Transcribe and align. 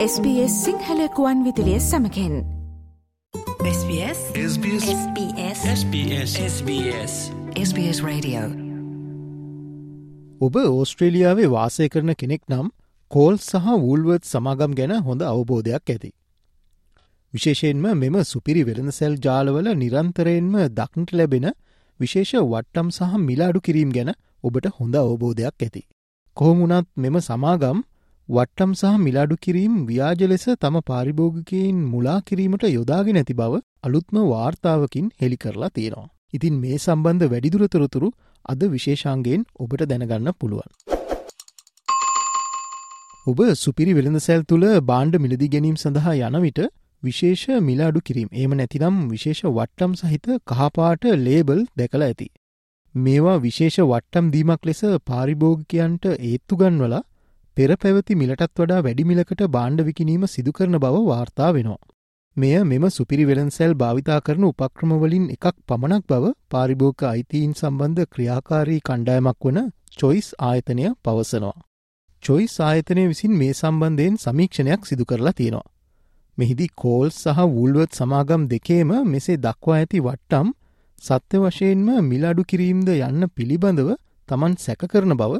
SBS 0.00 0.52
සිංහලකුවන් 0.64 1.40
විදිලිය 1.44 1.80
සමකෙන්. 1.80 2.34
SBS 3.70 4.20
SBS 4.44 4.84
SBS 4.92 5.58
SBS 5.72 6.30
SBS 6.44 7.16
SBS 7.62 7.98
Radio. 8.04 8.44
ඔබ 10.40 10.56
ඕස්ට්‍රේලියාවේ 10.56 11.50
වාසය 11.56 11.88
කරන 11.88 12.14
කෙනෙක් 12.14 12.42
නම් 12.48 12.70
කෝල් 13.10 13.36
සහ 13.40 13.68
වූල්වර්ත් 13.82 14.24
සමාගම් 14.24 14.78
ගැන 14.78 14.96
හොඳ 15.00 15.26
අවබෝධයක් 15.32 15.94
ඇති. 15.94 16.10
විශේෂයෙන්ම 17.34 17.84
මෙම 17.94 18.18
සුපිරි 18.22 18.64
වෙළඳ 18.70 18.96
සැල් 19.00 19.20
ජාලවල 19.26 19.70
නිරන්තරයෙන්ම 19.74 20.56
දක්නට 20.78 21.12
ලැබෙන 21.12 21.46
විශේෂ 22.00 22.34
වට්ටම් 22.46 22.88
සහ 22.90 23.20
මිලාඩු 23.28 23.60
කිරීම් 23.60 23.92
ගැන 23.92 24.14
ඔබට 24.44 24.72
හොඳ 24.78 24.94
අවබෝධයක් 24.96 25.68
ඇති. 25.68 25.86
කොහොමුණත් 26.36 26.90
මෙම 26.96 27.22
සමාගම් 27.30 27.86
වට්ටම් 28.30 28.72
සහ 28.72 28.98
මිලාඩු 29.04 29.36
කිරීම් 29.44 29.72
ව්‍යාජ 29.86 30.20
ලෙස 30.32 30.44
තම 30.56 30.76
පාරිභෝගිකයින් 30.90 31.78
මුලා 31.86 32.18
කිරීමට 32.20 32.64
යොදාගෙන 32.68 33.18
ඇති 33.20 33.34
බව 33.34 33.58
අලුත්ම 33.82 34.18
වාර්තාවකින් 34.24 35.06
හෙළි 35.22 35.38
කරලා 35.44 35.70
තියෙනවා. 35.70 36.06
ඉතින් 36.34 36.60
මේ 36.62 36.76
සම්බන්ධ 36.76 37.30
වැඩිදුරතොරතුරු 37.32 38.10
අද 38.44 38.62
විශේෂාන්ගේෙන් 38.74 39.42
ඔබට 39.60 39.82
දැනගන්න 39.92 40.30
පුළුවන්. 40.40 40.70
ඔබ 43.26 43.42
සුපිරි 43.64 43.96
වෙළඳ 43.98 44.22
සැල් 44.26 44.44
තුළ 44.44 44.68
බාණ්ඩ 44.84 45.22
මිලදි 45.24 45.50
ගැනීම් 45.56 45.76
සඳහා 45.76 46.14
යන 46.20 46.38
විට 46.46 46.62
විශේෂ 47.02 47.44
මිලාඩු 47.68 48.06
කිරීම් 48.08 48.30
ඒම 48.34 48.54
නැතිනම් 48.54 49.04
විශේෂ 49.10 49.44
වට්ටම් 49.48 49.98
සහිත 50.02 50.32
කහපාට 50.46 51.12
ලේබල් 51.26 51.66
දැකලා 51.76 52.10
ඇති. 52.10 52.30
මේවා 52.94 53.38
විශේෂ 53.40 53.84
වට්ටම් 53.84 54.34
දීමක් 54.36 54.64
ලෙස 54.64 54.82
පාරිභෝගිකයන්ට 55.06 56.12
ඒත්තුගන්වලා 56.12 57.06
පෙර 57.60 57.72
පැවති 57.76 58.14
මිලටත් 58.16 58.52
වඩා 58.56 58.82
වැඩිමිලකට 58.82 59.40
බාණ්ඩ 59.50 59.80
විකිනීම 59.86 60.22
සිදුකරන 60.26 60.76
බව 60.78 61.00
වාර්තා 61.06 61.48
වෙනවා. 61.52 61.80
මෙය 62.36 62.52
මෙම 62.64 62.84
සුපිරි 62.88 63.24
වෙළන්සැල් 63.24 63.72
භාවිතා 63.74 64.20
කරන 64.20 64.44
උපක්‍රමවලින් 64.44 65.24
එකක් 65.34 65.56
පමණක් 65.68 66.04
බව 66.06 66.30
පාරිභෝග 66.50 67.04
අයිතීන් 67.04 67.52
සම්බන්ධ 67.52 68.06
ක්‍රියාකාරී 68.06 68.78
කණ්ඩායමක් 68.80 69.46
වන 69.46 69.58
චොයිස් 69.94 70.28
ආයතනය 70.40 70.86
පවසනවා. 71.04 71.58
චොයිස් 72.22 72.54
ආයතනය 72.60 73.04
විසින් 73.08 73.34
මේ 73.34 73.52
සම්බන්ධයෙන් 73.52 74.16
සමීක්ෂණයක් 74.16 74.82
සිදු 74.84 75.04
කරලා 75.04 75.34
තියෙනවා. 75.34 75.68
මෙහිදි 76.38 76.70
කෝල් 76.76 77.08
සහ 77.12 77.44
වූල්වත් 77.48 77.92
සමාගම් 77.94 78.48
දෙකේම 78.48 78.90
මෙසේ 79.06 79.38
දක්වා 79.38 79.78
ඇති 79.78 80.00
වට්ටම් 80.00 80.48
සත්‍ය 80.98 81.36
වශයෙන්ම 81.38 81.88
මිලාඩු 82.04 82.42
කිරීම්ද 82.44 82.88
යන්න 83.00 83.30
පිළිබඳව 83.30 83.92
තමන් 84.28 84.58
සැකකරන 84.58 85.14
බව 85.14 85.32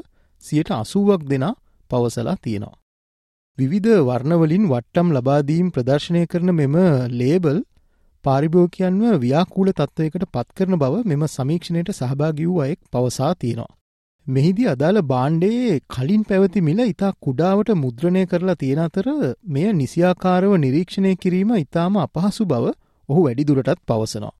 සියට 0.43 0.71
අසුවක් 0.73 1.23
දෙනා 1.25 1.53
පවසලා 1.91 2.37
තියෙනවා. 2.39 2.77
විවිධ 3.57 3.97
වර්ණවලින් 4.01 4.65
වට්ටම් 4.67 5.07
ලබාදීම් 5.11 5.67
ප්‍රදර්ශනය 5.71 6.23
කරන 6.27 6.51
මෙම 6.53 6.75
ලේබල් 7.13 7.59
පාරිභෝකයන්ව 8.25 9.19
ව්‍යාකූල 9.19 9.69
තත්ත්වයකට 9.71 10.25
පත්කරන 10.29 10.75
බව 10.77 11.03
මෙම 11.05 11.23
සමීක්ෂණයට 11.29 11.91
සහභාගි 11.91 12.45
වූ 12.45 12.59
අයෙක් 12.61 12.79
පවසා 12.89 13.31
තියෙනවා. 13.35 13.71
මෙහිදී 14.27 14.67
අදාළ 14.67 15.01
බාණ්ඩයේ 15.03 15.79
කලින් 15.87 16.23
පැවති 16.23 16.61
මිල 16.61 16.81
ඉතා 16.83 17.11
කුඩාවට 17.19 17.71
මුද්‍රණය 17.75 18.23
කරලා 18.25 18.55
තියෙන 18.55 18.81
අතර 18.81 19.07
මෙය 19.47 19.65
නිසියාකාරව 19.73 20.53
නිරීක්ෂණය 20.57 21.15
කිරීම 21.17 21.51
ඉතාම 21.55 21.97
අපහසු 21.99 22.45
බව 22.45 22.71
ඔහු 23.09 23.23
වැඩිදුරටත් 23.23 23.81
පවසනවා. 23.87 24.37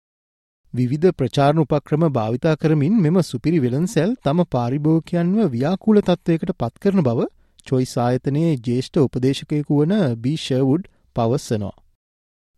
විවිධ 0.74 1.12
ප්‍රචාරණ 1.14 1.62
උපක්‍රම 1.62 2.04
භාවිතා 2.12 2.56
කරමින් 2.56 2.96
මෙම 3.00 3.18
සුපිරි 3.24 3.60
වෙළන්සැල් 3.60 4.12
තම 4.22 4.42
පාරිභෝකයන්ව 4.48 5.40
ව්‍යාකූල 5.52 6.02
තත්ත්වයකට 6.02 6.54
පත්කරන 6.56 7.02
බව 7.02 7.30
චොයිස් 7.68 7.94
ආයතනයේ 7.98 8.52
ජේෂ්ඨ 8.66 9.00
උපදේශකයකු 9.00 9.80
වන 9.80 9.94
බීෂවුඩ් 10.18 10.84
පවස්සනවා. 11.16 11.76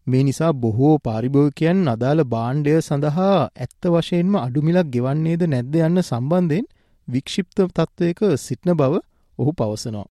මේ 0.08 0.24
නිසා 0.24 0.54
බොහෝ 0.56 0.96
පාරිභෝකයන් 1.00 1.84
අදාළ 1.88 2.24
බාණ්ඩය 2.28 2.74
සඳහා 2.80 3.36
ඇත්ත 3.58 3.90
වශයෙන්ම 3.90 4.34
අඩුමිලක් 4.38 4.90
ගෙවන්නේද 4.90 5.44
නැද්ද 5.48 5.78
යන්න 5.82 6.02
සම්බන්ධයෙන් 6.02 6.66
වික්ෂිප්ත 7.08 7.58
තත්ත්වයක 7.70 8.26
සිටන 8.38 8.74
බව 8.74 9.00
ඔහු 9.40 9.52
පවසනවා. 9.54 10.08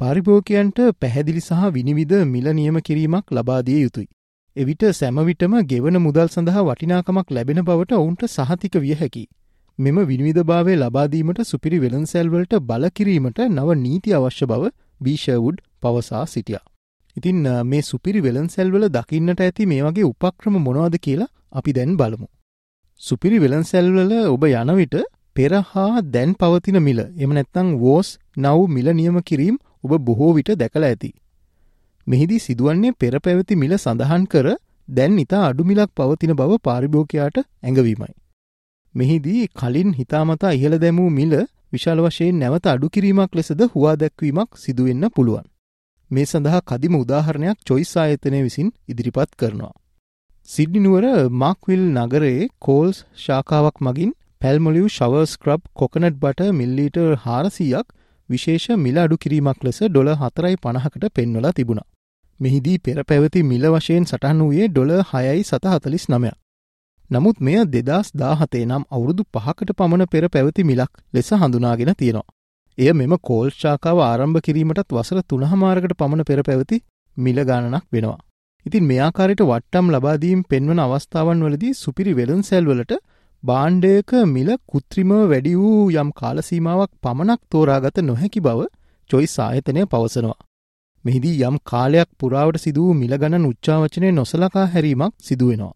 පාරිභෝකයන්ට 0.00 0.78
පැහැදිලි 1.00 1.42
සහ 1.42 1.70
විනිවිධ 1.70 2.24
මිල 2.26 2.48
නියම 2.52 2.76
කිරීමක් 2.80 3.26
ලබාදිය 3.30 3.80
යුතුයි. 3.82 4.08
එවිට 4.56 4.82
සැමවිටම 4.92 5.54
ගෙවන 5.66 5.98
මුදල් 5.98 6.28
සඳහා 6.28 6.64
වටිනාකමක් 6.64 7.30
ලැබෙන 7.30 7.60
බවට 7.62 7.92
ඔවුන්ට 7.94 8.24
සහතික 8.28 8.74
විය 8.76 8.94
හැකි. 8.94 9.24
මෙම 9.78 9.96
විනිවිධභාවය 10.02 10.74
ලබාදීමට 10.76 11.40
සුපිරි 11.44 11.78
වෙළන්සැල්වලට 11.78 12.54
බලකිරීමට 12.62 13.38
නව 13.48 13.76
නීති 13.76 14.12
අවශ්‍ය 14.12 14.46
බව 14.46 14.70
බීෂවුඩ් 15.00 15.58
පවසා 15.82 16.26
සිටියා. 16.26 16.64
ඉතින් 17.16 17.48
මේ 17.64 17.82
සුපිරි 17.82 18.20
වෙළන්සැල්වල 18.20 18.84
දකින්නට 18.88 19.40
ඇති 19.40 19.66
මේ 19.66 19.82
වගේ 19.82 20.04
උපක්‍රම 20.04 20.54
මොනවද 20.58 20.96
කියලා 20.98 21.32
අපි 21.52 21.72
දැන් 21.72 21.96
බලමු. 21.96 22.26
සුපිරි 23.00 23.38
වෙළන්සැල්වල 23.38 24.12
ඔබ 24.26 24.44
යනවිට 24.44 24.96
පෙර 25.36 25.52
හා 25.64 26.02
දැන් 26.10 26.34
පවතින 26.34 26.78
මිල 26.80 27.00
එම 27.18 27.30
නැත්තං 27.30 27.74
වෝස් 27.78 28.18
නව් 28.38 28.68
මිල 28.68 28.88
නියම 28.92 29.18
කිරීම් 29.22 29.56
ඔබ 29.84 29.92
බොහෝ 30.00 30.32
විට 30.34 30.50
දැකළ 30.54 30.84
ඇති. 30.84 31.12
මෙහිදී 32.06 32.38
සිදුවන්නේ 32.38 32.92
පෙර 32.94 33.14
පැවති 33.18 33.56
මිල 33.56 33.72
සඳහන් 33.76 34.26
කර 34.26 34.48
දැන් 34.88 35.18
ඉතා 35.18 35.44
අඩුමිලක් 35.48 35.90
පවතින 35.96 36.34
බව 36.34 36.60
පාරිභෝකයාට 36.62 37.38
ඇඟවීමයි. 37.38 38.12
මෙහිදී 38.94 39.42
කලින් 39.54 39.92
හිතාමතා 39.92 40.52
ඉහළ 40.52 40.76
දැමූ 40.78 41.10
මිල 41.10 41.34
විශාල 41.72 42.00
වශයෙන් 42.00 42.38
නැවත 42.38 42.66
අඩු 42.66 42.88
කිරීමක් 42.88 43.34
ලෙසද 43.34 43.62
හුවා 43.68 43.94
දැක්වීමක් 43.96 44.50
සිදුවෙන්න 44.56 45.06
පුළුවන්. 45.10 45.46
මේ 46.10 46.24
සඳහා 46.24 46.60
කදිම 46.62 46.98
උදාහරණයක් 46.98 47.62
චොයිස් 47.66 47.92
ආයතනය 47.96 48.42
විසින් 48.42 48.68
ඉදිරිපත් 48.88 49.30
කරනවා. 49.36 49.72
සිඩ්නිනුවර 50.48 51.06
මාක්විල් 51.36 51.84
නගරයේ 51.96 52.50
කෝල්ස් 52.60 52.98
ශාකාවක් 53.16 53.80
මගින් 53.80 54.12
පැල්මොලිව් 54.40 54.86
ශව 54.88 55.24
ස්ක්‍රබ් 55.26 55.62
කොකනට් 55.74 56.16
බට 56.16 56.50
මිල්ලීටර් 56.52 57.08
හාරසීයක් 57.24 57.86
විශේෂ 58.28 58.68
මිල 58.78 58.96
අඩු 58.98 59.16
කිරීමක් 59.16 59.64
ලෙස 59.64 59.80
ඩොල 59.84 60.12
හතරයි 60.16 60.54
පණහකට 60.56 61.04
පෙන්වලා 61.10 61.52
තිබුණා. 61.52 61.88
මෙහිදී 62.40 62.78
පෙර 62.80 62.98
පැවති 63.04 63.40
මිල 63.44 63.66
වශයෙන් 63.70 64.04
සටහන් 64.04 64.38
වූයේ 64.40 64.68
ඩොල 64.68 64.92
හයයි 65.10 65.42
සත 65.42 65.64
හතලිස් 65.74 66.06
නමයක්. 66.08 66.41
නමුත් 67.12 67.40
මෙය 67.40 67.58
දෙදස් 67.68 68.08
දාහතේ 68.16 68.64
නම් 68.64 68.84
අවුරුදු 68.90 69.22
පහකට 69.34 69.72
පමණ 69.74 70.08
පෙර 70.08 70.24
පැවති 70.28 70.62
මිලක් 70.64 70.92
ලෙස 71.14 71.30
හඳුනාගෙන 71.34 71.92
තියෙනවා. 71.94 72.28
එය 72.78 72.92
මෙම 72.92 73.14
කෝල්ශාකාව 73.20 73.98
ආරම්භ 74.02 74.40
කිරීමටත් 74.40 74.92
වසර 74.92 75.18
තුනහමාරකට 75.28 75.94
පමණ 75.94 76.24
පෙර 76.24 76.38
පැවති 76.42 76.76
මිල 77.16 77.38
ගණනක් 77.42 77.84
වෙනවා. 77.92 78.20
ඉතින් 78.66 78.84
මෙයාකාරයට 78.84 79.42
වට්ටම් 79.42 79.90
ලබාදීම් 79.90 80.40
පෙන්වන 80.44 80.80
අවස්ථාවන් 80.80 81.42
වලදී 81.42 81.72
සුපිරි 81.74 82.14
වෙළන් 82.14 82.42
සැල්වලට 82.42 82.94
බාණ්ඩයක 83.42 84.12
මිල 84.28 84.50
කෘත්‍රිම 84.66 85.12
වැඩි 85.26 85.54
වූ 85.56 85.90
යම් 85.96 86.10
කාලසීමාවක් 86.14 86.92
පමණක් 87.00 87.40
තෝරාගත 87.50 88.02
නොහැකි 88.02 88.40
බව 88.40 88.70
චොයිස් 89.10 89.36
ආයතනය 89.40 89.84
පවසනවා. 89.86 90.40
මෙහිදී 91.04 91.36
යම් 91.42 91.56
කාලයක් 91.64 92.10
පුරාවට 92.18 92.58
සිදුවූ 92.58 92.94
මිලගණන් 92.94 93.48
උච්චාවචනය 93.48 94.08
නොසලකා 94.12 94.66
හැරීමක් 94.68 95.14
සිදුවෙනවා. 95.20 95.74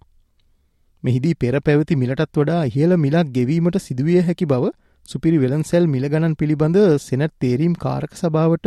මෙහිදී 1.02 1.36
පෙර 1.36 1.54
පැවති 1.60 1.96
මිලටත් 1.96 2.32
වඩා 2.34 2.62
ඉහළ 2.68 2.94
මිලක් 2.98 3.32
ගෙවීමට 3.32 3.76
සිදුවිය 3.80 4.20
හැකි 4.22 4.46
බව 4.46 4.72
සුපිරි 5.08 5.38
වෙළන්සැල් 5.38 5.84
මිලගණන් 5.88 6.34
පිළිබඳ 6.34 6.78
සෙනට් 7.00 7.34
තේරීම් 7.40 7.74
කාරක 7.76 8.12
සභාවට 8.14 8.66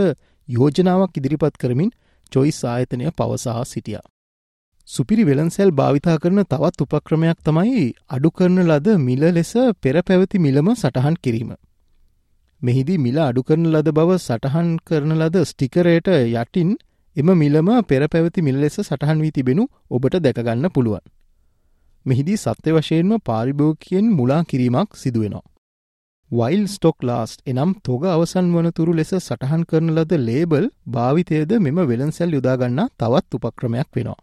යෝජනාවක් 0.50 1.18
ඉදිරිපත් 1.18 1.58
කරමින් 1.58 1.90
චොයිස් 2.32 2.60
ආයතනය 2.66 3.12
පවසා 3.14 3.64
සිටියා. 3.66 4.06
සුපිරි 4.88 5.24
වෙළන්සැල් 5.24 5.72
භාවිතා 5.72 6.18
කරන 6.18 6.40
තවත් 6.46 6.86
උපක්‍රමයක් 6.88 7.40
තමයි 7.44 7.84
අඩු 8.10 8.30
කරන 8.32 8.60
ලද 8.64 8.88
මිල 9.00 9.26
ලෙස 9.32 9.54
පෙර 9.82 9.96
පැවති 10.04 10.40
මිලම 10.40 10.70
සටහන් 10.74 11.18
කිරීම. 11.20 11.52
මෙහිදී 12.62 13.00
මිල 13.00 13.18
අඩු 13.22 13.44
කරන 13.44 13.66
ලද 13.68 13.90
බව 13.92 14.20
සටහන් 14.20 14.70
කරන 14.86 15.14
ලද 15.18 15.46
ස්ටිකරයට 15.46 16.10
යටින් 16.10 16.72
එම 17.16 17.30
මිලම 17.36 17.70
පෙර 17.84 18.04
පැවති 18.08 18.42
මිල 18.42 18.58
ලෙස 18.58 18.80
සටහන් 18.82 19.22
වී 19.22 19.34
තිබෙනු 19.34 19.64
ඔබට 19.92 20.20
දැකගන්න 20.20 20.70
පුළුවන්. 20.72 21.04
මෙහිදී 22.06 22.38
සත්‍ය 22.38 22.72
වශයෙන්ම 22.72 23.12
පාරිභෝගිකයෙන් 23.26 24.06
මුලා 24.12 24.42
කිරීමක් 24.44 24.96
සිදුවෙනවා. 24.96 25.46
වයිල් 26.32 26.64
ස්ටොක් 26.68 26.98
ලාස්ට් 27.02 27.40
එනම් 27.46 27.72
තොග 27.84 28.04
අවසන් 28.06 28.50
වනතුරු 28.56 28.94
ලෙස 28.94 29.12
සටහන් 29.18 29.64
කරන 29.64 29.94
ලද 29.96 30.20
ලේබල් 30.22 30.66
භාවිතයද 30.88 31.54
මෙම 31.60 31.80
වෙළන්සැල් 31.84 32.36
යොදාගන්න 32.38 32.82
තවත් 32.98 33.40
උපක්‍රමයක් 33.40 33.90
වෙනවා. 33.96 34.20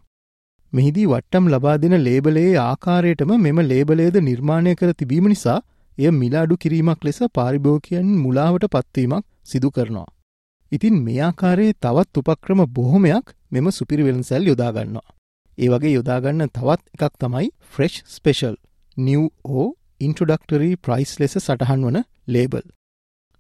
මෙහිදී 0.73 1.07
වට්ටම් 1.07 1.49
ලබා 1.49 1.77
දෙන 1.77 1.97
ලේබලයේ 2.01 2.53
ආකාරයටම 2.63 3.33
මෙම 3.39 3.59
ලේබලේද 3.65 4.17
නිර්මාණය 4.23 4.75
කර 4.75 4.93
තිබීම 4.95 5.27
නිසා 5.29 5.59
එය 5.99 6.11
මිලාඩු 6.13 6.57
කිරීමක් 6.57 7.05
ලෙස 7.05 7.19
පාරිභෝකයන් 7.35 8.09
මුලාවට 8.19 8.67
පත්වීමක් 8.69 9.27
සිදු 9.45 9.71
කරනවා. 9.71 10.09
ඉතින් 10.73 10.97
මේ 11.03 11.21
ආකාරයේ 11.23 11.79
තවත් 11.81 12.23
උපක්‍රම 12.23 12.63
බොහොමයක් 12.71 13.37
මෙම 13.51 13.67
සුපිරි 13.71 14.03
වෙළන්සැල් 14.03 14.47
යොදාගන්නවා. 14.47 15.07
ඒ 15.59 15.69
වගේ 15.69 15.93
යොදාගන්න 15.93 16.47
තවත් 16.51 16.83
එකක් 16.99 17.15
තමයි 17.19 17.47
fresh 17.69 18.01
special 18.09 18.57
new 18.97 19.23
O 19.57 19.67
introductory 20.01 20.75
price 20.79 21.13
ලෙස 21.21 21.37
සටහන් 21.39 21.87
වන 21.87 22.03
ලේබල්. 22.29 22.67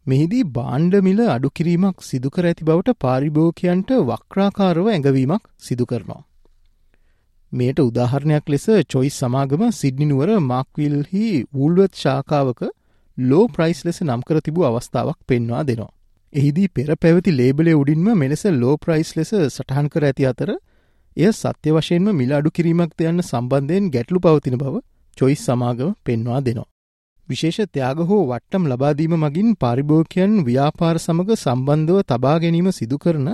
මෙහිදී 0.06 0.46
බාණ්ඩමිල 0.52 1.20
අඩුකිරීමක් 1.26 1.98
සිදුකර 2.02 2.46
ඇති 2.46 2.64
බවට 2.64 2.96
පාරිභෝකයන්ට 2.98 3.90
වක්්‍රාකාරව 4.08 4.86
ඇඟවීමක් 4.86 5.44
සිදු 5.58 5.86
කරනවා. 5.86 6.22
මේට 7.52 7.78
උදාහරණයක් 7.80 8.48
ලෙස 8.48 8.66
චොයිස් 8.88 9.16
සමාගම 9.16 9.62
සිඩ්නිනුවර 9.72 10.30
මාක්විල්හි 10.42 11.26
වූල්වත් 11.52 11.94
ශාකාවක 11.96 12.62
ලෝ 13.18 13.44
ප්‍රයිස් 13.48 13.84
ලෙස 13.84 14.00
නම්කර 14.02 14.40
තිබූ 14.40 14.64
අවස්ථාවක් 14.64 15.18
පෙන්වා 15.26 15.62
දෙනවා. 15.62 15.92
එහිදී 16.32 16.68
පෙර 16.68 16.88
පැවති 16.96 17.30
ලේබලේ 17.32 17.74
උඩින්ම 17.74 18.08
මෙලෙස 18.14 18.44
ලෝ 18.54 18.76
ප්‍රයිස් 18.76 19.10
ලෙස 19.16 19.30
සටහන් 19.48 19.88
කර 19.88 20.04
ඇති 20.04 20.26
අතර 20.26 20.50
එය 21.16 21.30
සත්‍ය 21.32 21.70
වශයෙන්ම 21.74 22.08
මිල 22.14 22.32
අඩු 22.38 22.50
කිරීමක්ද 22.50 23.02
යන්න 23.04 23.20
සම්බන්ධයෙන් 23.22 23.84
ගැටලු 23.92 24.18
පවතින 24.18 24.56
බව 24.58 24.74
චොයිස් 25.16 25.42
සමාගම 25.42 25.90
පෙන්වා 26.04 26.40
දෙනවා. 26.40 26.66
විශේෂ 27.28 27.68
ත්‍යාග 27.68 28.00
හෝ 28.08 28.18
වට්ටම් 28.22 28.64
ලබාදීම 28.66 29.14
මගින් 29.16 29.48
පාරිභෝකයන් 29.56 30.34
ව්‍යාපාර 30.48 30.96
සමඟ 30.98 31.32
සම්බන්ධව 31.36 32.02
තබා 32.04 32.34
ගැනීම 32.42 32.68
සිදු 32.70 32.98
කරන 32.98 33.28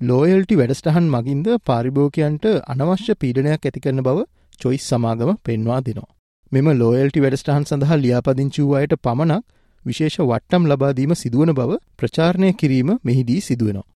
ලෝයල්ටි 0.00 0.58
වැඩස්ටහන් 0.60 1.08
මගින්ද 1.08 1.48
පාරිභෝකයන්ට 1.68 2.46
අනවශ්‍ය 2.66 3.16
පීඩනයක් 3.16 3.62
ඇති 3.62 3.82
කරන 3.84 4.00
බව 4.00 4.18
චොයිස් 4.60 4.86
සමාගම 4.90 5.32
පෙන්වා 5.44 5.80
දෙනවා. 5.80 6.10
මෙම 6.52 6.68
ලෝයල්ටි 6.74 7.24
වැඩස්ටහන් 7.24 7.66
සඳහා 7.70 7.98
ලියාපදිංචි 7.98 8.62
වූ 8.62 8.78
අයට 8.80 8.94
පමණක් 8.98 9.44
විශේෂ 9.84 10.20
වට්ටම් 10.22 10.70
ලබාදීම 10.70 11.12
සිදුවන 11.14 11.52
බව 11.52 11.80
ප්‍රචාරණය 11.98 12.52
කිරීම 12.54 12.90
මෙහිදී 13.02 13.40
සිදුවෙනවා. 13.40 13.88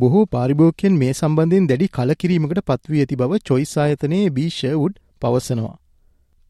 බොහෝ 0.00 0.24
පාරිභෝකයන් 0.26 0.94
මේ 1.00 1.12
සම්බන්ධයෙන් 1.12 1.66
දැඩි 1.70 1.86
කලකිරීමකට 1.88 2.60
පත්වී 2.70 3.02
ඇති 3.02 3.18
බව 3.20 3.38
චොයිස් 3.48 3.72
ආයතනයේ 3.82 4.24
බීෂවුඩ් 4.30 4.96
පවසනවා. 5.22 5.76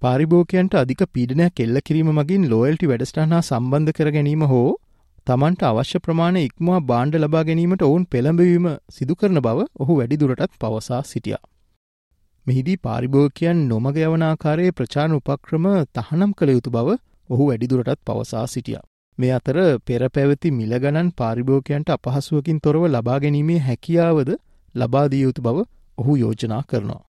පාරිභෝකයන්ට 0.02 0.75
අධික 0.75 1.02
පීඩනයක් 1.12 1.60
එල්ල 1.60 1.78
කිරීම 1.87 2.10
මගින් 2.12 2.46
ලෝයල්ටි 2.48 2.90
වැඩස්ටහනා 2.93 3.43
සම්බන්ධ 3.43 3.94
කර 3.98 4.10
ගැනීම 4.16 4.43
හෝ 4.44 4.70
තමන්ට 5.26 5.62
අවශ්‍ය 5.62 5.98
ප්‍රමාණ 5.98 6.40
ඉක්මවා 6.40 6.81
බාණ්ඩ 6.90 7.20
ලබා 7.20 7.44
ගැනීමට 7.44 7.87
ඔවුන් 7.88 8.04
පෙළඹවීම 8.06 8.66
සිදුකරන 8.88 9.40
බව 9.40 9.69
ඔහු 9.78 9.98
වැඩිදුරටත් 10.00 10.58
පවසා 10.60 11.02
සිටියා. 11.04 11.44
මෙහිදී 12.46 12.76
පාරිභෝකයන් 12.78 13.62
නොමග 13.69 14.02
යවනාකාරයේ 14.02 14.76
ප්‍රචාන 14.81 15.16
උපක්‍රම 15.16 15.66
තහනම් 15.94 16.37
කළ 16.38 16.56
යුතු 16.56 16.70
බව 16.70 16.98
ඔහු 17.28 17.48
වැඩිදුරටත් 17.48 18.04
පවසා 18.06 18.46
සිටිය. 18.46 18.78
මේ 19.19 19.33
අතර 19.33 19.59
පෙර 19.81 20.03
පැවති 20.09 20.51
මිලගණන් 20.53 21.09
පාරිභෝකයන්ට 21.15 21.91
අපහසුවකින් 21.91 22.59
තොරව 22.61 22.83
ලබා 22.89 23.19
ගැනීමේ 23.19 23.61
හැකියාවද 23.61 24.31
ලබාදිය 24.75 25.23
යුතු 25.23 25.43
බව 25.43 25.65
ඔහු 25.99 26.17
යෝජනා 26.17 26.63
කරනවා. 26.63 27.03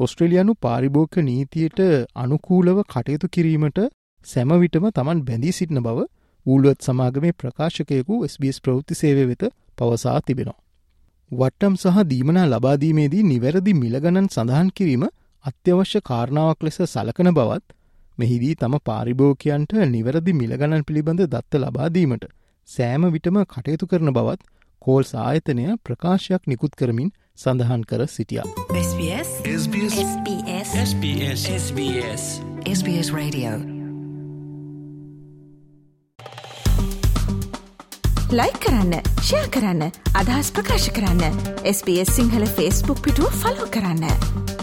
ඔස්ට්‍රලියනු 0.00 0.54
පාරිභෝක 0.60 1.14
නීතියට 1.22 1.80
අනුකූලව 2.16 2.78
කටයුතු 2.86 3.26
කිරීමට 3.28 3.78
සැමවිටම 4.26 4.86
තමන් 4.90 5.20
බැඳී 5.22 5.52
සිටින 5.52 5.82
බව 5.82 6.08
ඌලුවත් 6.46 6.80
සමාගමේ 6.82 7.34
ප්‍රකාශකයකු 7.34 8.14
SBS 8.24 8.58
ප්‍රවෘත්ති 8.60 8.94
සේවය 8.94 9.24
වෙත 9.24 9.44
පවසා 9.78 10.18
තිබෙනවා. 10.20 10.60
වට්ටම් 11.30 11.74
සහ 11.74 12.02
දීමනා 12.04 12.46
ලබාදීමේදී 12.46 13.22
නිවැරදි 13.24 13.72
මිලගණන් 13.74 14.28
සඳහන් 14.28 14.74
කිරීම 14.76 15.04
අත්‍යවශ්‍ය 15.44 16.00
කාරණාවක් 16.02 16.60
ලෙස 16.62 16.78
සලකන 16.84 17.30
බවත් 17.32 17.66
මෙහිදී 18.18 18.54
තම 18.54 18.74
පාරිභෝකයන්ට 18.84 19.72
නිවැරදි 19.88 20.32
මිලගණන් 20.34 20.84
පිළිබඳ 20.84 21.22
දත්ත 21.26 21.60
ලබාදීමට 21.60 22.26
සෑම 22.68 23.06
විටම 23.10 23.38
කටයුතු 23.46 23.86
කරන 23.86 24.12
බවත් 24.12 24.42
කෝල් 24.82 25.04
සායතනය 25.04 25.66
ප්‍රකාශයක් 25.84 26.46
නිකුත් 26.46 26.76
කරමින් 26.76 27.12
සඳහන් 27.38 27.82
කර 27.84 28.06
සිටියා. 28.08 28.48
SBS 28.80 29.30
SBS 29.54 29.96
SBS 30.04 30.74
SBS 30.82 31.46
SBS 31.58 32.26
SBS 32.72 33.08
Radio 33.12 33.54
ලයි 38.32 38.52
කරන්න 38.58 38.94
ෂයා 39.18 39.46
කරන්න 39.48 39.82
අදහස් 40.14 40.52
ප්‍රකාශ 40.52 40.90
කරන්න 40.92 41.40
SBS 41.68 42.12
සිංහල 42.12 42.46
ෆස්බුක් 42.50 43.02
පිටුව 43.02 43.40
ෆලෝ 43.42 43.70
කරන්න. 43.70 44.53